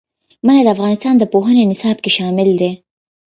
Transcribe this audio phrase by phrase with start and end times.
[0.45, 2.71] منی د افغانستان د پوهنې نصاب کې شامل دي.